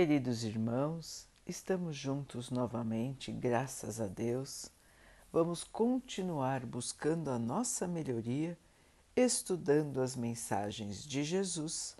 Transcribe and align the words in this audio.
Queridos 0.00 0.44
irmãos, 0.44 1.26
estamos 1.44 1.96
juntos 1.96 2.50
novamente, 2.50 3.32
graças 3.32 4.00
a 4.00 4.06
Deus. 4.06 4.70
Vamos 5.32 5.64
continuar 5.64 6.64
buscando 6.64 7.32
a 7.32 7.36
nossa 7.36 7.88
melhoria, 7.88 8.56
estudando 9.16 10.00
as 10.00 10.14
mensagens 10.14 11.02
de 11.02 11.24
Jesus, 11.24 11.96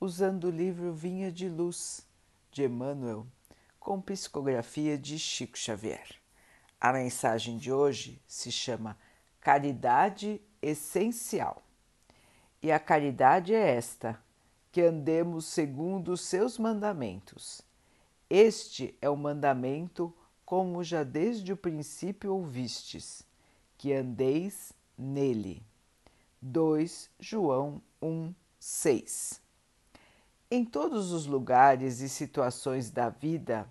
usando 0.00 0.44
o 0.44 0.50
livro 0.50 0.94
Vinha 0.94 1.32
de 1.32 1.48
Luz, 1.48 2.06
de 2.52 2.62
Emmanuel, 2.62 3.26
com 3.80 4.00
psicografia 4.00 4.96
de 4.96 5.18
Chico 5.18 5.58
Xavier. 5.58 6.06
A 6.80 6.92
mensagem 6.92 7.58
de 7.58 7.72
hoje 7.72 8.22
se 8.28 8.52
chama 8.52 8.96
Caridade 9.40 10.40
Essencial. 10.62 11.64
E 12.62 12.70
a 12.70 12.78
caridade 12.78 13.52
é 13.52 13.74
esta 13.74 14.22
que 14.72 14.80
andemos 14.80 15.46
segundo 15.46 16.12
os 16.12 16.20
seus 16.20 16.58
mandamentos. 16.58 17.62
Este 18.28 18.96
é 19.02 19.10
o 19.10 19.16
mandamento, 19.16 20.14
como 20.44 20.84
já 20.84 21.02
desde 21.02 21.52
o 21.52 21.56
princípio 21.56 22.34
ouvistes, 22.34 23.26
que 23.76 23.92
andeis 23.92 24.72
nele. 24.96 25.62
2 26.40 27.10
João 27.18 27.82
1, 28.00 28.32
6 28.58 29.40
Em 30.50 30.64
todos 30.64 31.12
os 31.12 31.26
lugares 31.26 32.00
e 32.00 32.08
situações 32.08 32.90
da 32.90 33.10
vida, 33.10 33.68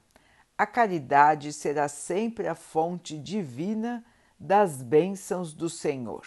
a 0.57 0.67
caridade 0.67 1.53
será 1.53 1.87
sempre 1.87 2.47
a 2.47 2.53
fonte 2.53 3.17
divina 3.17 4.03
das 4.37 4.81
bênçãos 4.81 5.53
do 5.53 5.69
Senhor. 5.69 6.25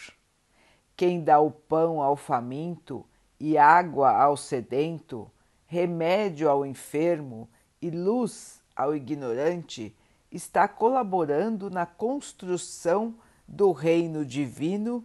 Quem 0.96 1.22
dá 1.22 1.38
o 1.38 1.50
pão 1.50 2.00
ao 2.00 2.16
faminto 2.16 3.06
e 3.44 3.58
água 3.58 4.12
ao 4.12 4.36
sedento, 4.36 5.28
remédio 5.66 6.48
ao 6.48 6.64
enfermo 6.64 7.50
e 7.80 7.90
luz 7.90 8.62
ao 8.76 8.94
ignorante, 8.94 9.92
está 10.30 10.68
colaborando 10.68 11.68
na 11.68 11.84
construção 11.84 13.12
do 13.48 13.72
reino 13.72 14.24
divino 14.24 15.04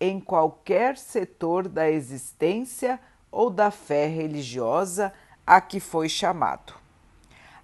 em 0.00 0.18
qualquer 0.18 0.96
setor 0.96 1.68
da 1.68 1.90
existência 1.90 2.98
ou 3.30 3.50
da 3.50 3.70
fé 3.70 4.06
religiosa 4.06 5.12
a 5.46 5.60
que 5.60 5.78
foi 5.78 6.08
chamado. 6.08 6.72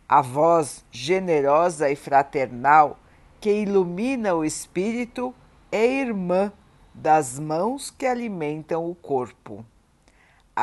A 0.07 0.21
voz 0.21 0.85
generosa 0.91 1.91
e 1.91 1.97
fraternal 1.97 2.99
que 3.41 3.63
ilumina 3.63 4.35
o 4.35 4.45
espírito 4.45 5.35
é 5.73 5.87
irmã 5.87 6.53
das 6.95 7.39
mãos 7.39 7.91
que 7.91 8.05
alimentam 8.05 8.87
o 8.87 8.95
corpo 8.95 9.65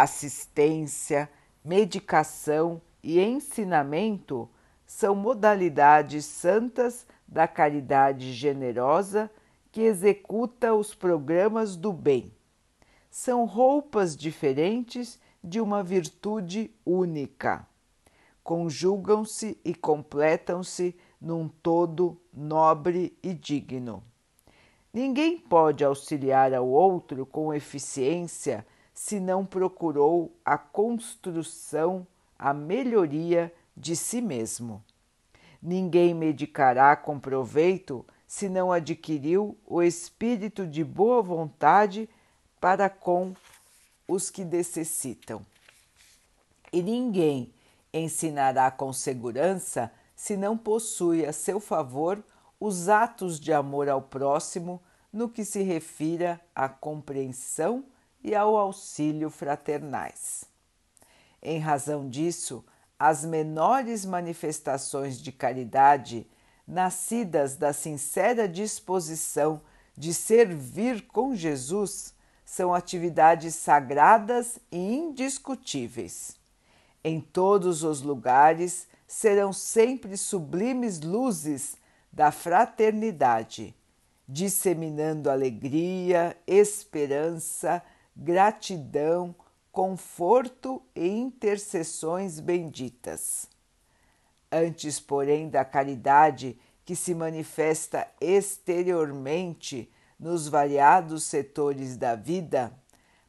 assistência, 0.01 1.29
medicação 1.63 2.81
e 3.03 3.19
ensinamento 3.19 4.49
são 4.85 5.15
modalidades 5.15 6.25
santas 6.25 7.05
da 7.27 7.47
caridade 7.47 8.33
generosa 8.33 9.29
que 9.71 9.81
executa 9.81 10.73
os 10.73 10.93
programas 10.93 11.75
do 11.75 11.91
bem. 11.91 12.33
São 13.09 13.45
roupas 13.45 14.15
diferentes 14.15 15.19
de 15.43 15.59
uma 15.59 15.83
virtude 15.83 16.71
única. 16.85 17.67
Conjugam-se 18.43 19.59
e 19.63 19.75
completam-se 19.75 20.95
num 21.19 21.47
todo 21.47 22.19
nobre 22.33 23.17
e 23.21 23.33
digno. 23.33 24.03
Ninguém 24.93 25.37
pode 25.37 25.83
auxiliar 25.83 26.53
ao 26.53 26.67
outro 26.67 27.25
com 27.25 27.53
eficiência 27.53 28.65
se 28.97 29.19
não 29.19 29.45
procurou 29.45 30.35
a 30.43 30.57
construção, 30.57 32.05
a 32.37 32.51
melhoria 32.51 33.53
de 33.75 33.95
si 33.95 34.19
mesmo. 34.19 34.83
Ninguém 35.61 36.15
medicará 36.15 36.95
com 36.95 37.19
proveito 37.19 38.03
se 38.25 38.49
não 38.49 38.71
adquiriu 38.71 39.55
o 39.67 39.83
espírito 39.83 40.65
de 40.65 40.83
boa 40.83 41.21
vontade 41.21 42.09
para 42.59 42.89
com 42.89 43.35
os 44.07 44.31
que 44.31 44.43
necessitam. 44.43 45.45
E 46.73 46.81
ninguém 46.81 47.53
ensinará 47.93 48.71
com 48.71 48.91
segurança 48.91 49.91
se 50.15 50.35
não 50.35 50.57
possui 50.57 51.23
a 51.23 51.31
seu 51.31 51.59
favor 51.59 52.21
os 52.59 52.89
atos 52.89 53.39
de 53.39 53.53
amor 53.53 53.89
ao 53.89 54.01
próximo 54.01 54.81
no 55.13 55.29
que 55.29 55.45
se 55.45 55.61
refira 55.61 56.41
à 56.55 56.67
compreensão 56.67 57.85
e 58.27 58.35
ao 58.35 58.57
auxílio 58.57 59.29
fraternais. 59.29 60.43
Em 61.41 61.59
razão 61.59 62.09
disso, 62.09 62.61
as 62.99 63.23
menores 63.23 64.05
manifestações 64.05 65.17
de 65.17 65.31
caridade, 65.31 66.27
nascidas 66.67 67.55
da 67.55 67.71
sincera 67.71 68.45
disposição 68.45 69.61
de 69.95 70.13
servir 70.13 71.07
com 71.07 71.33
Jesus, 71.33 72.13
são 72.43 72.73
atividades 72.73 73.55
sagradas 73.55 74.59
e 74.69 74.77
indiscutíveis. 74.77 76.35
Em 77.01 77.21
todos 77.21 77.81
os 77.81 78.01
lugares 78.01 78.89
serão 79.07 79.53
sempre 79.53 80.17
sublimes 80.17 80.99
luzes 80.99 81.77
da 82.11 82.29
fraternidade, 82.29 83.73
disseminando 84.27 85.29
alegria, 85.29 86.35
esperança, 86.45 87.81
gratidão, 88.17 89.35
conforto 89.71 90.81
e 90.95 91.07
intercessões 91.07 92.39
benditas. 92.39 93.47
Antes, 94.51 94.99
porém, 94.99 95.49
da 95.49 95.63
caridade 95.63 96.57
que 96.83 96.95
se 96.95 97.13
manifesta 97.13 98.07
exteriormente 98.19 99.91
nos 100.19 100.47
variados 100.47 101.23
setores 101.23 101.95
da 101.95 102.15
vida, 102.15 102.73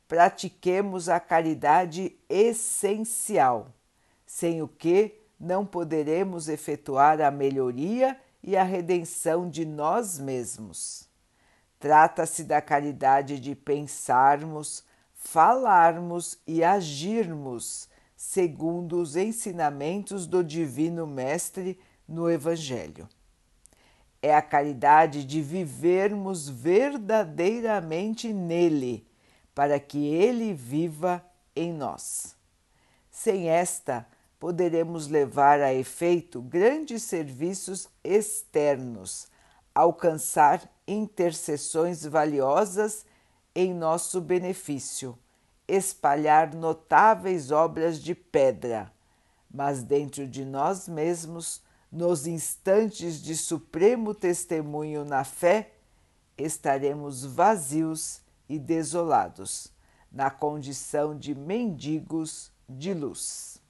pratiquemos 0.06 1.08
a 1.08 1.20
caridade 1.20 2.16
essencial, 2.28 3.74
sem 4.24 4.62
o 4.62 4.68
que 4.68 5.20
não 5.38 5.66
poderemos 5.66 6.48
efetuar 6.48 7.20
a 7.20 7.30
melhoria 7.30 8.18
e 8.42 8.56
a 8.56 8.62
redenção 8.62 9.50
de 9.50 9.66
nós 9.66 10.18
mesmos. 10.18 11.07
Trata-se 11.78 12.44
da 12.44 12.60
caridade 12.60 13.38
de 13.38 13.54
pensarmos, 13.54 14.84
falarmos 15.14 16.38
e 16.46 16.64
agirmos 16.64 17.88
segundo 18.16 19.00
os 19.00 19.14
ensinamentos 19.14 20.26
do 20.26 20.42
Divino 20.42 21.06
Mestre 21.06 21.78
no 22.06 22.28
Evangelho. 22.28 23.08
É 24.20 24.34
a 24.34 24.42
caridade 24.42 25.24
de 25.24 25.40
vivermos 25.40 26.48
verdadeiramente 26.48 28.32
nele, 28.32 29.06
para 29.54 29.78
que 29.78 30.04
ele 30.06 30.52
viva 30.52 31.24
em 31.54 31.72
nós. 31.72 32.34
Sem 33.08 33.48
esta, 33.48 34.04
poderemos 34.40 35.06
levar 35.06 35.60
a 35.60 35.72
efeito 35.72 36.40
grandes 36.42 37.04
serviços 37.04 37.88
externos, 38.02 39.28
alcançar 39.78 40.68
intercessões 40.88 42.04
valiosas 42.04 43.06
em 43.54 43.72
nosso 43.72 44.20
benefício, 44.20 45.16
espalhar 45.68 46.52
notáveis 46.52 47.52
obras 47.52 48.02
de 48.02 48.12
pedra, 48.12 48.92
mas 49.48 49.84
dentro 49.84 50.26
de 50.26 50.44
nós 50.44 50.88
mesmos, 50.88 51.62
nos 51.92 52.26
instantes 52.26 53.22
de 53.22 53.36
supremo 53.36 54.12
testemunho 54.16 55.04
na 55.04 55.22
fé, 55.22 55.70
estaremos 56.36 57.24
vazios 57.24 58.20
e 58.48 58.58
desolados, 58.58 59.72
na 60.10 60.28
condição 60.28 61.16
de 61.16 61.36
mendigos 61.36 62.50
de 62.68 62.92
luz. 62.92 63.62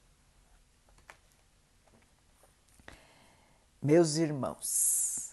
Meus 3.82 4.16
irmãos, 4.16 5.27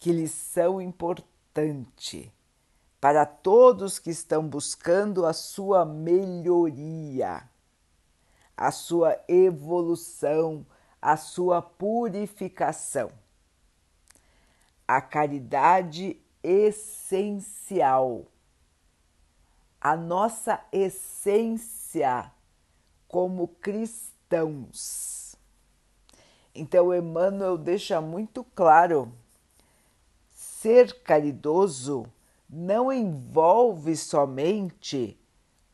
que 0.00 0.12
lição 0.12 0.80
importante 0.80 2.32
para 2.98 3.26
todos 3.26 3.98
que 3.98 4.08
estão 4.08 4.48
buscando 4.48 5.26
a 5.26 5.34
sua 5.34 5.84
melhoria, 5.84 7.48
a 8.56 8.70
sua 8.70 9.18
evolução, 9.28 10.66
a 11.00 11.18
sua 11.18 11.60
purificação. 11.60 13.10
A 14.88 15.00
caridade 15.00 16.20
essencial, 16.42 18.26
a 19.80 19.96
nossa 19.96 20.64
essência 20.72 22.32
como 23.06 23.48
cristãos. 23.48 25.36
Então, 26.54 26.92
Emmanuel 26.94 27.56
deixa 27.56 28.00
muito 28.00 28.42
claro 28.54 29.12
ser 30.60 31.02
caridoso 31.02 32.04
não 32.46 32.92
envolve 32.92 33.96
somente 33.96 35.18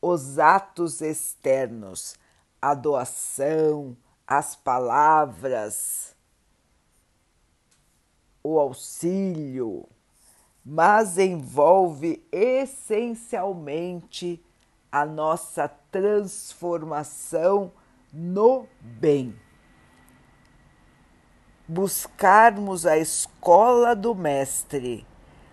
os 0.00 0.38
atos 0.38 1.00
externos, 1.00 2.14
a 2.62 2.72
doação, 2.72 3.96
as 4.24 4.54
palavras, 4.54 6.14
o 8.44 8.60
auxílio, 8.60 9.88
mas 10.64 11.18
envolve 11.18 12.24
essencialmente 12.30 14.40
a 14.92 15.04
nossa 15.04 15.66
transformação 15.90 17.72
no 18.12 18.68
bem. 18.80 19.45
Buscarmos 21.68 22.86
a 22.86 22.96
escola 22.96 23.94
do 23.96 24.14
Mestre, 24.14 25.04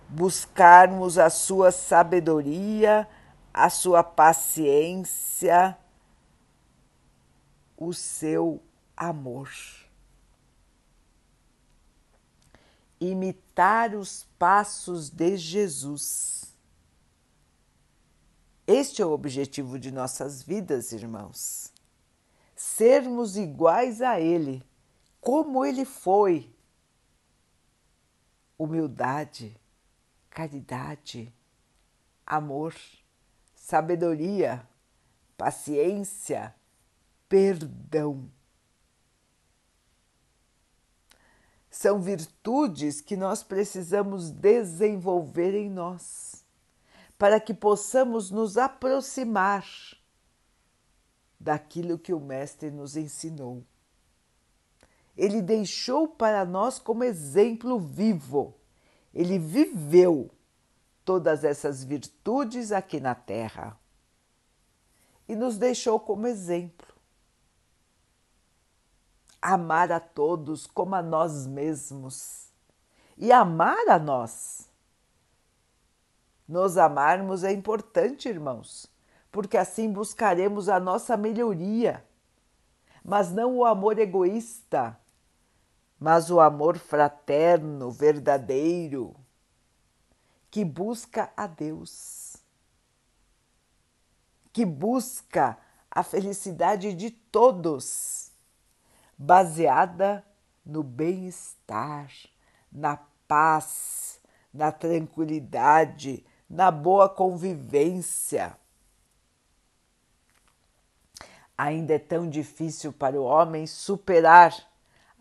buscarmos 0.07 1.18
a 1.18 1.30
sua 1.30 1.71
sabedoria, 1.71 3.07
a 3.51 3.69
sua 3.69 4.04
paciência, 4.04 5.77
o 7.75 7.94
seu 7.94 8.62
amor. 8.95 9.50
Imitar 13.00 13.95
os 13.95 14.25
passos 14.38 15.10
de 15.10 15.36
Jesus. 15.36 16.56
Este 18.65 19.01
é 19.01 19.06
o 19.06 19.12
objetivo 19.12 19.77
de 19.77 19.92
nossas 19.92 20.42
vidas, 20.42 20.94
irmãos. 20.94 21.74
Sermos 22.56 23.36
iguais 23.36 24.01
a 24.01 24.21
Ele, 24.21 24.63
como 25.24 25.66
Ele 25.66 25.86
foi. 25.86 26.54
Humildade, 28.58 29.58
caridade, 30.30 31.34
amor, 32.25 32.75
sabedoria, 33.56 34.68
paciência, 35.38 36.54
perdão. 37.30 38.30
São 41.70 42.02
virtudes 42.02 43.00
que 43.00 43.16
nós 43.16 43.44
precisamos 43.44 44.30
desenvolver 44.30 45.56
em 45.56 45.70
nós, 45.70 46.46
para 47.18 47.40
que 47.40 47.54
possamos 47.54 48.30
nos 48.30 48.58
aproximar 48.58 49.66
daquilo 51.40 51.98
que 51.98 52.14
o 52.14 52.20
Mestre 52.20 52.70
nos 52.70 52.96
ensinou. 52.98 53.66
Ele 55.15 55.42
deixou 55.42 56.07
para 56.07 56.44
nós 56.44 56.80
como 56.80 57.04
exemplo 57.04 57.80
vivo. 57.80 58.56
Ele 59.13 59.38
viveu 59.38 60.31
todas 61.06 61.44
essas 61.44 61.83
virtudes 61.83 62.71
aqui 62.71 63.00
na 63.00 63.13
Terra 63.13 63.77
e 65.27 65.36
nos 65.36 65.57
deixou 65.57 66.00
como 66.00 66.27
exemplo 66.27 66.94
amar 69.44 69.92
a 69.92 70.00
todos 70.00 70.65
como 70.65 70.95
a 70.95 71.01
nós 71.01 71.45
mesmos 71.45 72.48
e 73.18 73.31
amar 73.31 73.89
a 73.89 74.00
nós. 74.00 74.69
Nos 76.48 76.77
amarmos 76.77 77.44
é 77.44 77.51
importante, 77.51 78.30
irmãos, 78.30 78.88
porque 79.30 79.57
assim 79.57 79.92
buscaremos 79.92 80.69
a 80.69 80.80
nossa 80.80 81.18
melhoria, 81.18 82.06
mas 83.04 83.31
não 83.31 83.57
o 83.57 83.65
amor 83.65 84.00
egoísta, 84.00 84.98
mas 86.03 86.29
o 86.29 86.41
amor 86.41 86.77
fraterno, 86.77 87.89
verdadeiro, 87.89 89.15
que 90.51 90.65
busca 90.65 91.31
a 91.38 91.47
Deus, 91.47 92.35
que 94.51 94.65
busca 94.65 95.57
a 95.89 96.03
felicidade 96.03 96.94
de 96.94 97.09
todos 97.09 98.33
baseada 99.17 100.27
no 100.65 100.83
bem-estar, 100.83 102.11
na 102.69 103.00
paz, 103.25 104.19
na 104.53 104.73
tranquilidade, 104.73 106.25
na 106.50 106.69
boa 106.69 107.07
convivência. 107.07 108.57
Ainda 111.57 111.94
é 111.94 112.00
tão 112.00 112.29
difícil 112.29 112.91
para 112.91 113.15
o 113.15 113.23
homem 113.23 113.65
superar 113.65 114.73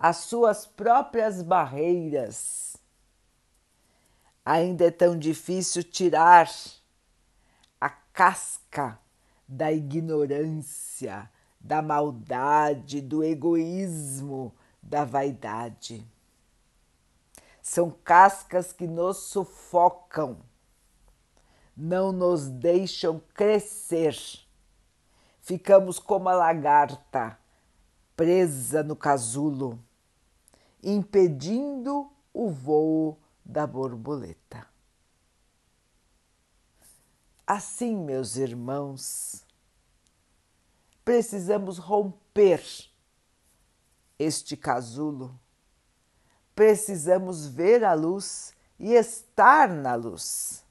as 0.02 0.16
suas 0.16 0.66
próprias 0.66 1.42
barreiras. 1.42 2.76
Ainda 4.44 4.86
é 4.86 4.90
tão 4.90 5.16
difícil 5.16 5.84
tirar 5.84 6.50
a 7.80 7.88
casca 7.88 8.98
da 9.46 9.70
ignorância, 9.70 11.30
da 11.60 11.80
maldade, 11.80 13.00
do 13.00 13.22
egoísmo, 13.22 14.52
da 14.82 15.04
vaidade. 15.04 16.04
São 17.62 17.88
cascas 17.88 18.72
que 18.72 18.88
nos 18.88 19.18
sufocam, 19.18 20.38
não 21.76 22.10
nos 22.10 22.48
deixam 22.48 23.22
crescer. 23.32 24.18
Ficamos 25.40 26.00
como 26.00 26.28
a 26.28 26.34
lagarta 26.34 27.38
presa 28.16 28.82
no 28.82 28.96
casulo, 28.96 29.78
impedindo 30.82 32.10
o 32.32 32.50
voo 32.50 33.18
da 33.44 33.66
borboleta. 33.66 34.66
Assim, 37.46 37.96
meus 37.96 38.36
irmãos, 38.36 39.44
precisamos 41.04 41.78
romper 41.78 42.64
este 44.18 44.56
casulo. 44.56 45.38
Precisamos 46.54 47.46
ver 47.46 47.84
a 47.84 47.94
luz 47.94 48.54
e 48.78 48.92
estar 48.92 49.68
na 49.68 49.94
luz. 49.94 50.64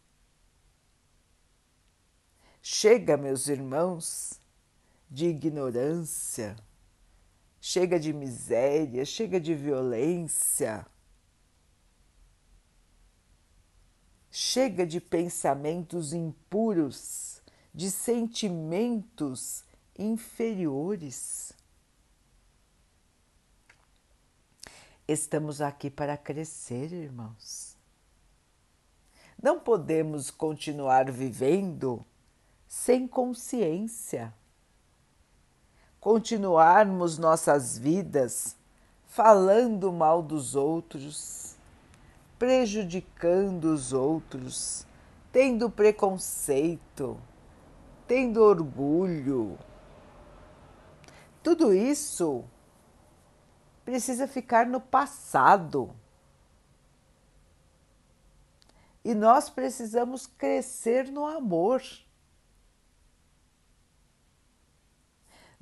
Chega, 2.61 3.17
meus 3.17 3.47
irmãos, 3.47 4.39
de 5.09 5.27
ignorância, 5.27 6.55
chega 7.61 7.99
de 7.99 8.11
miséria, 8.11 9.05
chega 9.05 9.39
de 9.39 9.53
violência, 9.53 10.85
chega 14.31 14.85
de 14.85 14.99
pensamentos 14.99 16.11
impuros, 16.11 17.39
de 17.71 17.91
sentimentos 17.91 19.63
inferiores. 19.97 21.53
Estamos 25.07 25.61
aqui 25.61 25.89
para 25.91 26.17
crescer, 26.17 26.91
irmãos. 26.91 27.77
Não 29.41 29.59
podemos 29.59 30.31
continuar 30.31 31.11
vivendo 31.11 32.05
sem 32.67 33.07
consciência. 33.07 34.33
Continuarmos 36.01 37.19
nossas 37.19 37.77
vidas 37.77 38.57
falando 39.05 39.93
mal 39.93 40.23
dos 40.23 40.55
outros, 40.55 41.55
prejudicando 42.39 43.65
os 43.65 43.93
outros, 43.93 44.85
tendo 45.31 45.69
preconceito, 45.69 47.17
tendo 48.07 48.41
orgulho, 48.41 49.59
tudo 51.43 51.71
isso 51.71 52.43
precisa 53.85 54.27
ficar 54.27 54.65
no 54.65 54.81
passado. 54.81 55.95
E 59.05 59.13
nós 59.13 59.51
precisamos 59.51 60.25
crescer 60.25 61.11
no 61.11 61.27
amor. 61.27 61.83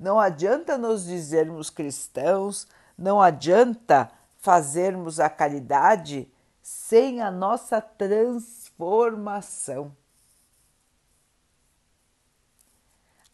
Não 0.00 0.18
adianta 0.18 0.76
nos 0.78 1.04
dizermos 1.04 1.68
cristãos, 1.68 2.66
não 2.96 3.20
adianta 3.20 4.10
fazermos 4.38 5.20
a 5.20 5.28
caridade 5.28 6.26
sem 6.62 7.20
a 7.20 7.30
nossa 7.30 7.82
transformação. 7.82 9.94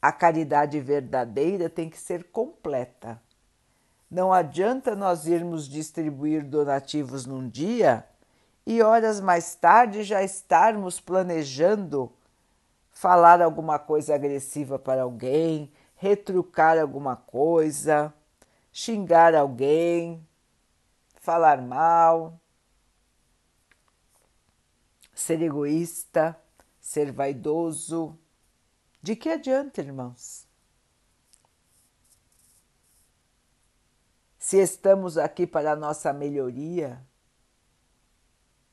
A 0.03 0.11
caridade 0.11 0.81
verdadeira 0.81 1.71
tem 1.71 1.89
que 1.89 2.01
ser 2.01 2.25
completa. 2.25 3.23
Não 4.11 4.33
adianta 4.33 4.97
nós 4.97 5.27
irmos 5.27 5.69
distribuir 5.69 6.45
donativos 6.45 7.27
num 7.27 7.49
dia 7.49 8.05
e 8.67 8.83
horas 8.83 9.21
mais 9.21 9.55
tarde 9.55 10.03
já 10.03 10.25
estarmos 10.25 10.99
planejando 10.99 12.13
falar 12.91 13.41
alguma 13.41 13.79
coisa 13.79 14.17
agressiva 14.17 14.77
para 14.79 15.03
alguém, 15.03 15.71
retrucar 15.97 16.79
alguma 16.79 17.17
coisa, 17.17 18.15
xingar 18.73 19.35
alguém, 19.35 20.27
falar 21.17 21.61
mal, 21.61 22.41
ser 25.15 25.43
egoísta, 25.43 26.39
ser 26.81 27.11
vaidoso 27.11 28.19
de 29.03 29.17
que 29.17 29.29
adianta, 29.29 29.81
irmãos? 29.81 30.47
se 34.47 34.59
estamos 34.59 35.19
aqui 35.19 35.45
para 35.45 35.73
a 35.73 35.77
nossa 35.77 36.13
melhoria, 36.13 37.05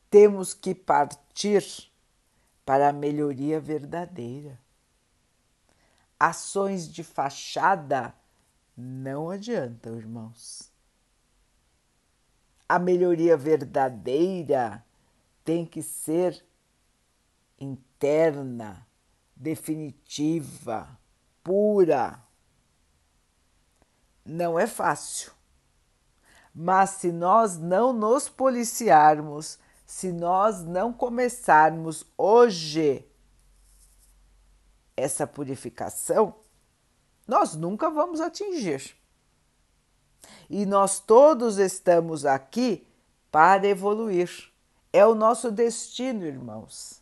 temos 0.08 0.53
que 0.53 0.75
partir 0.75 1.65
para 2.63 2.89
a 2.89 2.94
melhoria 2.94 3.60
verdadeira. 3.60 4.60
Ações 6.20 6.88
de 6.88 7.03
fachada 7.03 8.13
não 8.75 9.29
adiantam, 9.29 9.98
irmãos. 9.98 10.72
A 12.67 12.79
melhoria 12.79 13.38
verdadeira 13.38 14.84
tem 15.43 15.65
que 15.65 15.82
ser 15.84 16.43
interna, 17.60 18.88
definitiva, 19.36 20.98
pura. 21.43 22.20
Não 24.25 24.58
é 24.58 24.65
fácil. 24.65 25.32
Mas 26.55 26.91
se 26.91 27.12
nós 27.12 27.58
não 27.58 27.91
nos 27.91 28.29
policiarmos, 28.29 29.60
se 29.86 30.12
nós 30.12 30.63
não 30.63 30.93
começarmos 30.93 32.05
hoje 32.17 33.05
essa 35.03 35.27
purificação, 35.27 36.36
nós 37.27 37.55
nunca 37.55 37.89
vamos 37.89 38.22
atingir. 38.22 38.95
E 40.50 40.65
nós 40.65 41.00
todos 41.00 41.57
estamos 41.57 42.25
aqui 42.25 42.88
para 43.31 43.67
evoluir. 43.67 44.29
É 44.91 45.05
o 45.05 45.15
nosso 45.15 45.51
destino, 45.51 46.25
irmãos. 46.25 47.01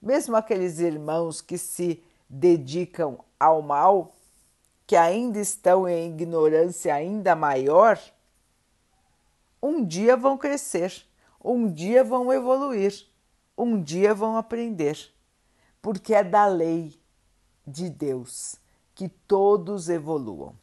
Mesmo 0.00 0.36
aqueles 0.36 0.78
irmãos 0.78 1.40
que 1.40 1.58
se 1.58 2.02
dedicam 2.28 3.18
ao 3.38 3.62
mal, 3.62 4.14
que 4.86 4.96
ainda 4.96 5.38
estão 5.38 5.88
em 5.88 6.10
ignorância 6.10 6.94
ainda 6.94 7.34
maior, 7.34 7.98
um 9.62 9.84
dia 9.84 10.16
vão 10.16 10.36
crescer, 10.36 11.06
um 11.42 11.70
dia 11.70 12.04
vão 12.04 12.32
evoluir, 12.32 13.06
um 13.56 13.82
dia 13.82 14.14
vão 14.14 14.36
aprender, 14.36 15.13
porque 15.84 16.14
é 16.14 16.24
da 16.24 16.46
lei 16.46 16.98
de 17.66 17.90
Deus 17.90 18.56
que 18.94 19.06
todos 19.06 19.90
evoluam. 19.90 20.56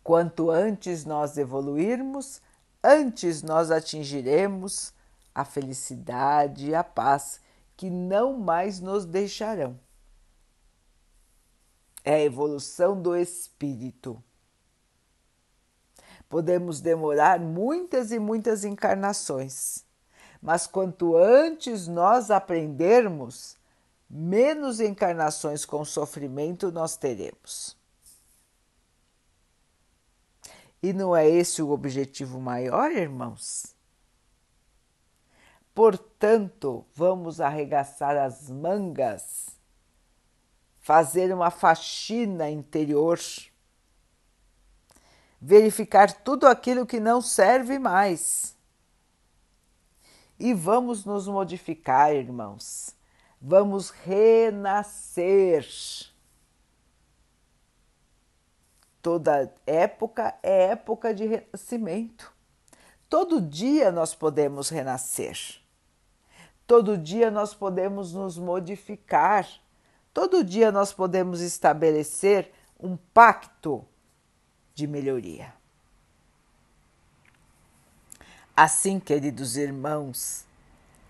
Quanto 0.00 0.48
antes 0.48 1.04
nós 1.04 1.36
evoluirmos, 1.36 2.40
antes 2.84 3.42
nós 3.42 3.72
atingiremos 3.72 4.94
a 5.34 5.44
felicidade 5.44 6.68
e 6.68 6.74
a 6.76 6.84
paz 6.84 7.40
que 7.76 7.90
não 7.90 8.38
mais 8.38 8.78
nos 8.78 9.04
deixarão. 9.04 9.76
É 12.04 12.14
a 12.14 12.20
evolução 12.20 13.02
do 13.02 13.16
espírito 13.16 14.22
Podemos 16.30 16.80
demorar 16.80 17.40
muitas 17.40 18.12
e 18.12 18.18
muitas 18.20 18.64
encarnações, 18.64 19.84
mas 20.40 20.66
quanto 20.66 21.16
antes 21.16 21.86
nós 21.86 22.30
aprendermos, 22.30 23.56
menos 24.08 24.80
encarnações 24.80 25.64
com 25.64 25.84
sofrimento 25.84 26.72
nós 26.72 26.96
teremos. 26.96 27.76
E 30.82 30.92
não 30.92 31.14
é 31.14 31.28
esse 31.28 31.60
o 31.60 31.70
objetivo 31.70 32.40
maior, 32.40 32.90
irmãos? 32.90 33.74
Portanto, 35.74 36.84
vamos 36.94 37.40
arregaçar 37.40 38.16
as 38.16 38.48
mangas, 38.48 39.48
fazer 40.78 41.32
uma 41.34 41.50
faxina 41.50 42.50
interior 42.50 43.18
verificar 45.40 46.12
tudo 46.12 46.46
aquilo 46.46 46.84
que 46.84 47.00
não 47.00 47.22
serve 47.22 47.78
mais. 47.78 48.54
E 50.40 50.54
vamos 50.54 51.04
nos 51.04 51.28
modificar, 51.28 52.14
irmãos. 52.14 52.96
Vamos 53.38 53.90
renascer. 53.90 55.68
Toda 59.02 59.54
época 59.66 60.34
é 60.42 60.68
época 60.68 61.12
de 61.12 61.26
renascimento. 61.26 62.32
Todo 63.06 63.38
dia 63.38 63.92
nós 63.92 64.14
podemos 64.14 64.70
renascer. 64.70 65.36
Todo 66.66 66.96
dia 66.96 67.30
nós 67.30 67.52
podemos 67.52 68.14
nos 68.14 68.38
modificar. 68.38 69.46
Todo 70.10 70.42
dia 70.42 70.72
nós 70.72 70.90
podemos 70.90 71.42
estabelecer 71.42 72.50
um 72.78 72.96
pacto 72.96 73.84
de 74.74 74.86
melhoria. 74.86 75.59
Assim, 78.62 79.00
queridos 79.00 79.56
irmãos, 79.56 80.44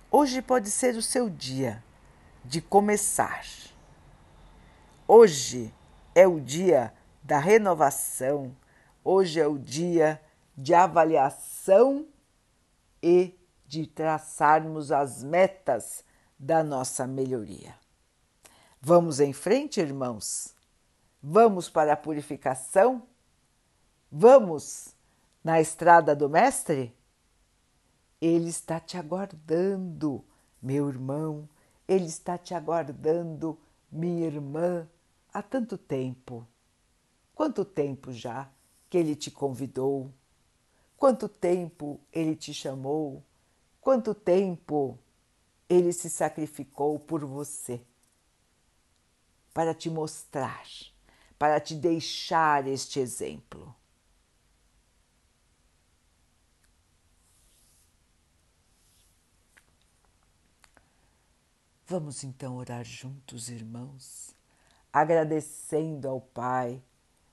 hoje 0.08 0.40
pode 0.40 0.70
ser 0.70 0.94
o 0.94 1.02
seu 1.02 1.28
dia 1.28 1.82
de 2.44 2.60
começar. 2.60 3.44
Hoje 5.04 5.74
é 6.14 6.28
o 6.28 6.38
dia 6.38 6.94
da 7.24 7.40
renovação, 7.40 8.56
hoje 9.02 9.40
é 9.40 9.48
o 9.48 9.58
dia 9.58 10.22
de 10.56 10.74
avaliação 10.74 12.06
e 13.02 13.36
de 13.66 13.84
traçarmos 13.84 14.92
as 14.92 15.24
metas 15.24 16.04
da 16.38 16.62
nossa 16.62 17.04
melhoria. 17.04 17.74
Vamos 18.80 19.18
em 19.18 19.32
frente, 19.32 19.80
irmãos? 19.80 20.54
Vamos 21.20 21.68
para 21.68 21.94
a 21.94 21.96
purificação 21.96 23.02
Vamos 24.08 24.94
na 25.42 25.60
estrada 25.60 26.14
do 26.14 26.28
Mestre? 26.30 26.94
Ele 28.20 28.48
está 28.50 28.78
te 28.78 28.96
aguardando, 28.96 30.22
meu 30.60 30.88
irmão, 30.88 31.48
ele 31.88 32.06
está 32.06 32.36
te 32.36 32.54
aguardando, 32.54 33.58
minha 33.90 34.26
irmã, 34.26 34.88
há 35.32 35.42
tanto 35.42 35.78
tempo. 35.78 36.46
Quanto 37.34 37.64
tempo 37.64 38.12
já 38.12 38.50
que 38.90 38.98
ele 38.98 39.16
te 39.16 39.30
convidou? 39.30 40.12
Quanto 40.96 41.28
tempo 41.28 41.98
ele 42.12 42.36
te 42.36 42.52
chamou? 42.52 43.24
Quanto 43.80 44.14
tempo 44.14 44.98
ele 45.68 45.92
se 45.92 46.10
sacrificou 46.10 46.98
por 46.98 47.24
você? 47.24 47.80
Para 49.54 49.72
te 49.72 49.88
mostrar, 49.88 50.68
para 51.38 51.58
te 51.58 51.74
deixar 51.74 52.66
este 52.66 53.00
exemplo. 53.00 53.74
Vamos 61.90 62.22
então 62.22 62.56
orar 62.56 62.84
juntos, 62.84 63.48
irmãos, 63.48 64.32
agradecendo 64.92 66.06
ao 66.08 66.20
Pai 66.20 66.80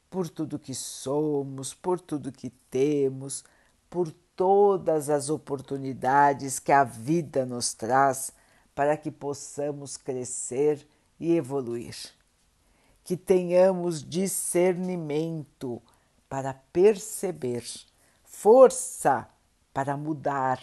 por 0.10 0.28
tudo 0.28 0.58
que 0.58 0.74
somos, 0.74 1.76
por 1.76 2.00
tudo 2.00 2.32
que 2.32 2.50
temos, 2.50 3.44
por 3.88 4.12
todas 4.36 5.12
as 5.12 5.30
oportunidades 5.30 6.58
que 6.58 6.72
a 6.72 6.84
vida 6.84 7.46
nos 7.46 7.76
traz 7.76 8.34
para 8.74 8.98
que 8.98 9.12
possamos 9.12 9.96
crescer 9.96 10.88
e 11.20 11.36
evoluir. 11.36 11.96
Que 13.04 13.16
tenhamos 13.16 14.04
discernimento 14.04 15.80
para 16.28 16.56
perceber, 16.74 17.64
força 18.24 19.30
para 19.72 19.96
mudar, 19.96 20.60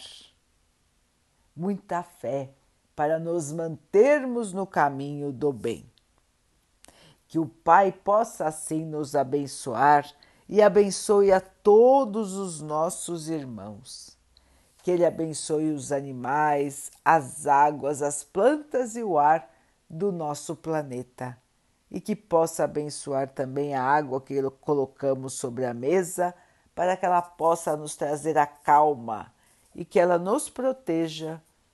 muita 1.55 2.03
fé 2.03 2.51
para 2.95 3.19
nos 3.19 3.53
mantermos 3.53 4.53
no 4.53 4.67
caminho 4.67 5.33
do 5.33 5.53
bem. 5.53 5.85
Que 7.27 7.39
o 7.39 7.47
Pai 7.47 7.93
possa 7.93 8.47
assim 8.47 8.85
nos 8.85 9.17
abençoar 9.17 10.07
e 10.49 10.63
abençoe 10.63 11.33
a 11.33 11.41
todos 11.41 12.35
os 12.35 12.61
nossos 12.61 13.29
irmãos. 13.29 14.17
Que 14.83 14.91
Ele 14.91 15.05
abençoe 15.05 15.73
os 15.73 15.91
animais, 15.91 16.93
as 17.05 17.47
águas, 17.47 18.03
as 18.03 18.23
plantas 18.23 18.97
e 18.97 19.03
o 19.03 19.19
ar 19.19 19.51
do 19.89 20.13
nosso 20.13 20.55
planeta. 20.55 21.37
E 21.91 22.01
que 22.01 22.15
possa 22.15 22.65
abençoar 22.65 23.29
também 23.31 23.75
a 23.75 23.83
água 23.83 24.21
que 24.21 24.41
colocamos 24.61 25.35
sobre 25.35 25.65
a 25.65 25.73
mesa, 25.73 26.35
para 26.75 26.97
que 26.97 27.07
ela 27.07 27.23
possa 27.23 27.77
nos 27.77 27.97
trazer 27.97 28.37
a 28.37 28.47
calma 28.47 29.33
e 29.75 29.85
que 29.85 29.99
ela 29.99 30.19
nos 30.19 30.49
proteja 30.49 31.41